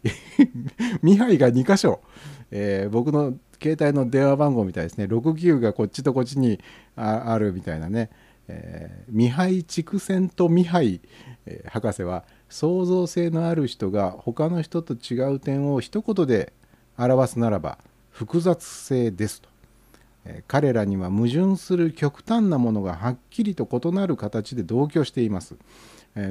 [1.02, 2.02] ミハイが2箇所、
[2.52, 5.06] えー僕の携帯の電話番号みたいですね。
[5.06, 6.60] 69がこっちとこっちに
[6.96, 8.10] あるみたいなね、
[8.48, 11.00] えーミハイ・チクセント・ミハイ、
[11.46, 16.54] えー博士は創造性のある人が他の人と違う点を一言で
[16.98, 17.78] 表すならば
[18.10, 19.50] 複雑性ですと、
[20.48, 25.56] 彼らには矛盾する極端なものがはっきりと異なる形で同居しています、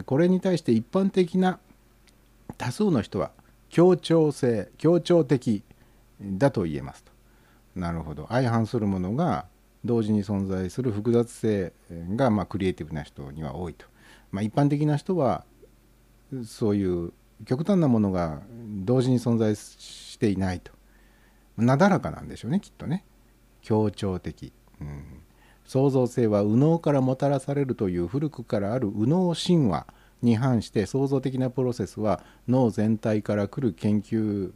[0.07, 1.59] これに対して一般的な
[2.59, 3.31] 多数の人は
[3.69, 5.63] 協調性協調的
[6.21, 7.13] だと言えますと。
[7.77, 8.27] なるほど。
[8.29, 9.47] 相反するものが
[9.85, 11.73] 同時に存在する複雑性
[12.17, 13.87] が、まあ、クリエイティブな人には多いと、
[14.31, 15.45] まあ、一般的な人は
[16.45, 17.13] そういう
[17.47, 18.43] 極端なものが
[18.85, 20.73] 同時に存在していないと。
[21.57, 23.05] なだらかなんでしょうねきっとね。
[23.63, 25.20] 協調的、うん、
[25.71, 29.87] 創造性は右脳からもたらされるという古くからある右脳神話
[30.21, 34.51] に反して創造的なプロセスは脳全体から来る研究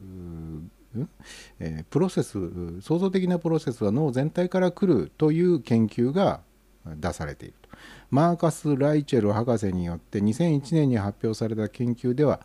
[1.60, 6.40] えプロセス創造的なプロセスは脳全体から来るという研究が
[6.84, 7.68] 出されていると。
[8.10, 12.40] マーカス・ライチェル博士によって2001年に発表された研究では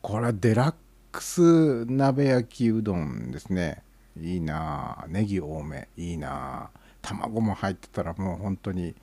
[0.01, 0.75] これはデラッ
[1.15, 3.85] クス鍋焼きうどんですね。
[4.21, 5.07] いいなあ。
[5.07, 5.89] ネギ多め。
[5.97, 6.81] いいなあ。
[7.03, 8.97] 卵も入ってたらもう本当に、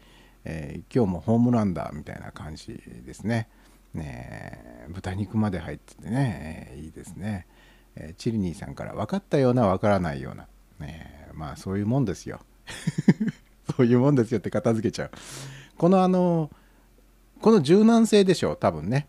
[0.44, 3.48] えー今日もホームランだみたいな感じですね。
[3.94, 7.48] ねえ豚肉まで入っててね、えーいいですね、
[7.96, 10.48] えーチルニーさんから分かったような分からないような、
[10.80, 12.42] ねまあそういうもんですよ。
[13.78, 15.12] そういうもんですよって片付けちゃう。
[15.78, 16.52] このあの
[17.40, 19.08] この柔軟性でしょう多分ね。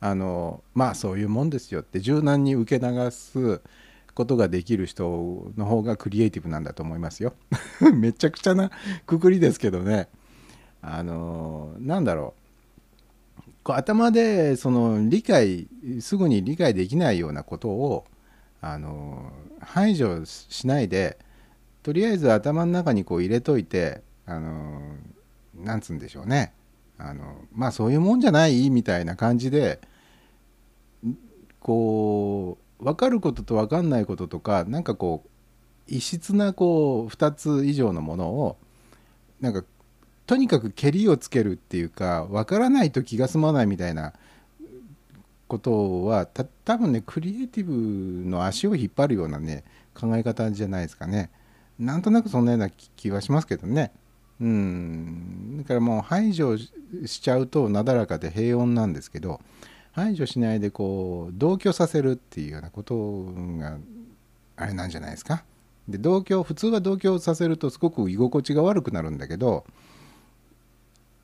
[0.00, 3.60] あのまあそういうもんですよって柔軟に受け流す
[4.14, 7.34] ことができる人の方がクリエイティブなんだと思いますよ。
[7.94, 8.70] めちゃくちゃな
[9.04, 10.08] くくりですけどね。
[10.80, 12.46] あのなんだろう。
[13.62, 15.68] こう頭でその理解
[16.00, 18.04] すぐに理解できないようなことを
[18.60, 21.18] あの排除しないで
[21.82, 24.80] とりあえず頭の中にこう入れといてあの
[25.56, 26.52] なんつうんでしょうね。
[26.98, 29.80] あのまあそういうもんじゃないみたいな感じで
[31.60, 35.30] こう分かることと分かんないこととかなんかこう
[35.88, 38.56] 異質なこう2つ以上のものを
[39.40, 39.64] なんか
[40.26, 44.12] とにかくけりをつけるっていうか分からないと気が済まないみたいな
[45.46, 49.62] ことはた多分ねクリエイティブの足を引っ張るようなね
[49.94, 51.30] 考え方じゃないですかね。
[51.78, 53.92] なんとなくそんなような気気はしますけどね。
[54.40, 55.58] うん。
[55.58, 56.70] だからもう排除し
[57.20, 59.40] ちゃうとなだらかで平穏なんですけど
[59.92, 63.78] 排除しないでこう同居させるっていうようなことが
[64.56, 65.44] あれなんじゃないですか。
[65.88, 69.64] で同居普通は同居させるとすごく居心地が悪くなるんだけど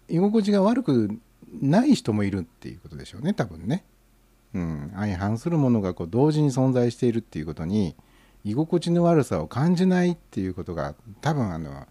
[0.09, 1.19] 居心地が悪く
[1.61, 3.85] ない人もいるっていうことでしょうね多分ね。
[4.55, 7.97] うん、相反するものがこう同時に存在しているっていうことに
[8.45, 11.87] 居心地の悪さを感じないっていうことが多分あの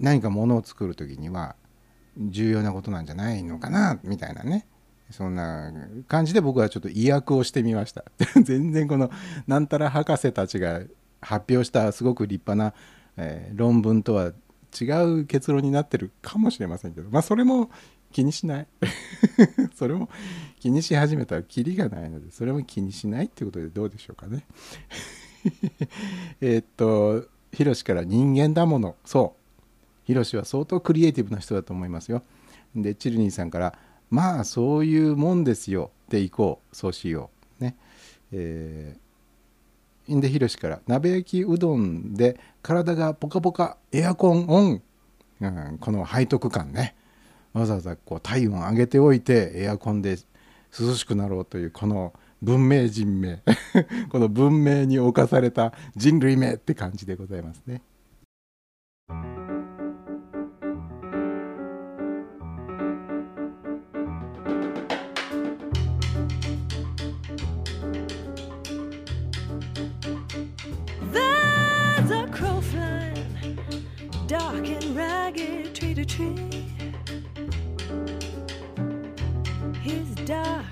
[0.00, 1.56] 何かものを作る時には
[2.18, 4.66] 重要なことなんじゃないのかなみたいなね。
[5.10, 5.72] そんな
[6.08, 8.04] 感じで僕はちょっと意訳をしてみました。
[8.42, 9.10] 全然この
[9.46, 10.80] なんたら博士たちが
[11.20, 12.74] 発表したすごく立派な、
[13.16, 14.32] えー論文とは
[14.78, 14.84] 違
[15.20, 17.70] う結論になってるかもしれませんけどまあそれも
[18.12, 18.66] 気にしない。
[19.76, 20.08] それも
[20.58, 24.44] 気にし始めたらキリがないのでそれも気にしないっていうことでどうでしょうかね。
[26.40, 28.96] えっとヒロシから人間だもの。
[29.04, 29.35] そう。
[30.06, 32.22] ヒロシは相当クリエイティブな人だと思いますよ。
[32.76, 33.76] でチルニーさんから
[34.08, 35.90] まあそういうもんですよ。
[36.08, 36.76] でいこう。
[36.76, 37.30] そうしよ
[37.60, 37.64] う。
[37.64, 37.76] ね。
[38.30, 44.82] えー、でヒロシから鍋焼きうどんで体がポカポカエアコンオン、
[45.40, 46.94] うん、この背徳感ね。
[47.52, 50.18] わざわざこう体温上げておいてエアコンで
[50.78, 53.42] 涼しくなろうというこの文明人名。
[54.10, 57.82] この文明に侵された人類名って感じでございますね。
[76.06, 76.64] Tree.
[79.82, 80.64] He's dark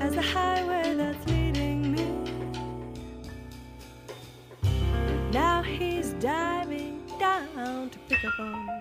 [0.00, 2.06] as the highway that's leading me.
[5.32, 8.75] Now he's diving down to pick up on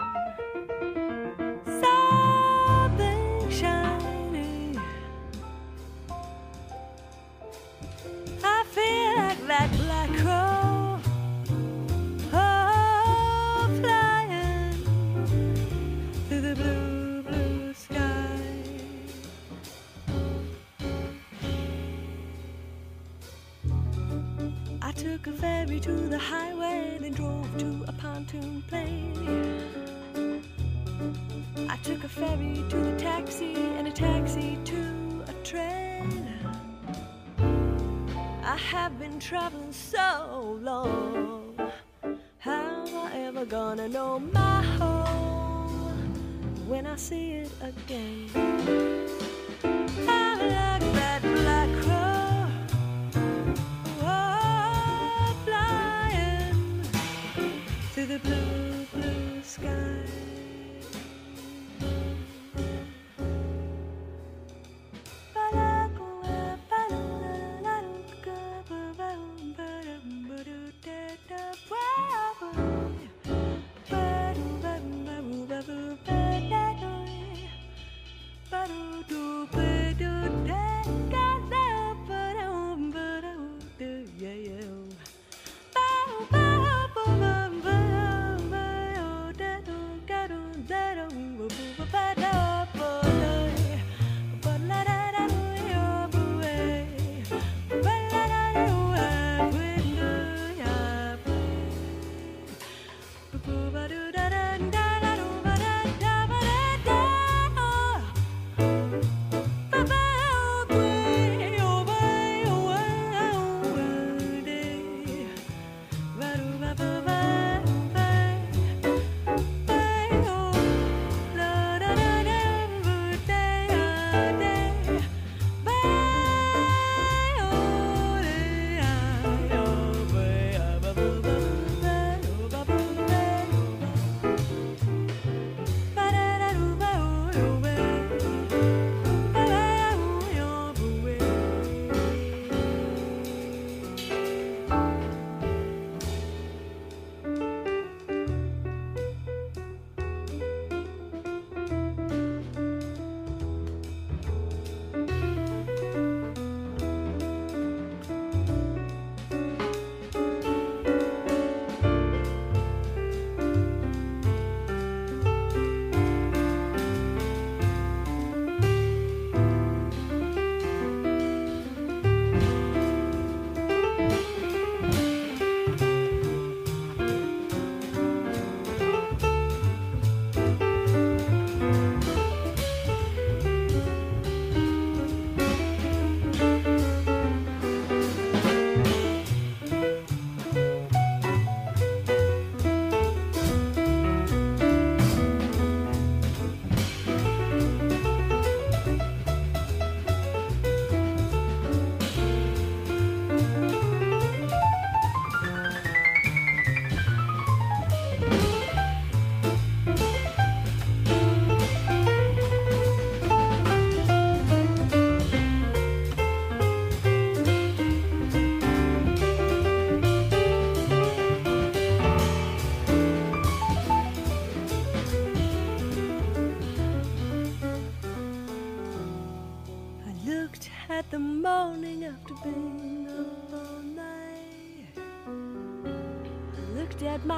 [25.46, 28.96] ferry to the highway, then drove to a pontoon play.
[31.70, 34.84] I took a ferry to the taxi, and a taxi to
[35.28, 36.10] a train.
[38.54, 41.56] I have been traveling so long.
[42.40, 46.00] How am I ever gonna know my home
[46.68, 49.15] when I see it again?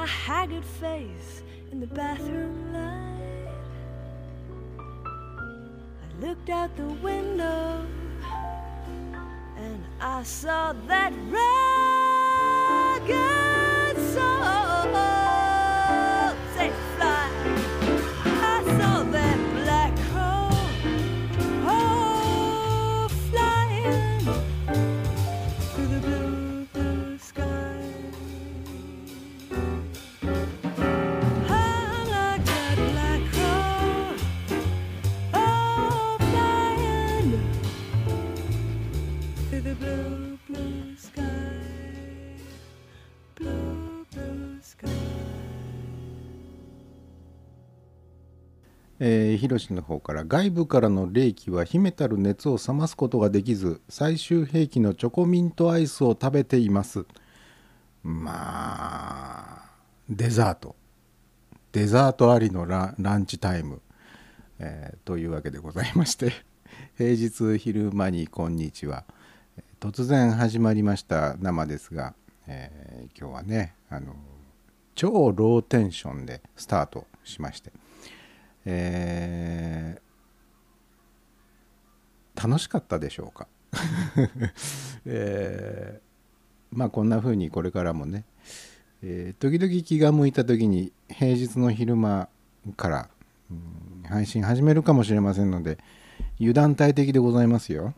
[0.08, 3.54] Haggard face in the bathroom light.
[6.04, 7.86] I looked out the window
[9.58, 11.47] and I saw that ragged
[49.00, 57.06] えー、ヒロシの方から外部からの冷気は秘めたる熱を冷ますことができず最終兵器のチョコミントアイスを食べています。
[58.04, 59.72] まあ
[60.10, 60.76] デザート。
[61.74, 63.82] デザートありのランチタイム、
[64.58, 66.32] えーというわけでございまして
[66.98, 69.06] 平日昼間にこんにちは。
[69.80, 72.16] 突然始まりました生ですが、
[72.48, 74.16] えー今日はねあの
[74.96, 77.72] 超ローテンションでスタートしまして。
[78.70, 80.08] えー
[82.48, 83.48] 楽しかったでしょうか、
[85.08, 88.26] えーまあこんな風にこれからもね、
[89.02, 92.30] えー時々気が向いた時に平日の昼間
[92.76, 93.10] から、
[93.50, 95.80] うん配信始めるかもしれませんので
[96.40, 97.94] 油断大敵でございますよ。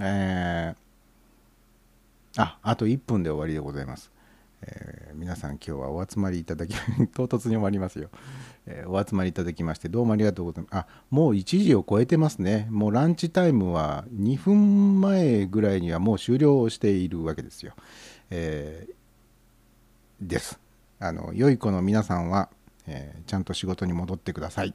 [0.00, 0.76] えー
[2.36, 4.10] ああと1分で終わりでございます。
[4.62, 6.74] え皆さん今日はお集まりいただき
[7.14, 8.10] 唐突に終わりますよ、
[8.66, 10.76] えお集まりいただきましてどうもありがとうございます。
[10.76, 12.68] あもう1時を超えてますね。
[12.70, 17.74] もうランチタイムは2分前ぐらいにはもう終了しているわけですよ、
[18.30, 18.94] えー
[20.20, 20.60] です。
[20.98, 22.50] あの良い子の皆さんは、
[22.86, 24.74] えーちゃんと仕事に戻ってください、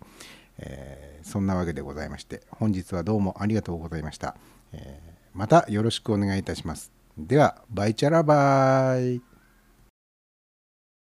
[0.58, 4.36] えそんなわけでございまして本日はどうもありがとうございました、
[4.74, 5.00] え
[5.34, 6.92] またよろしくお願いいたします。
[7.18, 9.22] ではバイチャラバイ。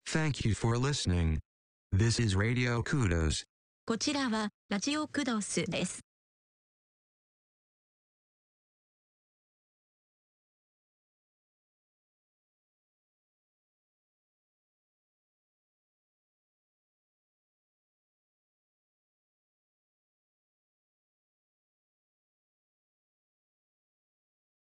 [0.06, 1.43] Thank you for listening.
[1.96, 3.44] This is Radio Kudos.
[3.86, 6.00] こちらはラジオクドスです。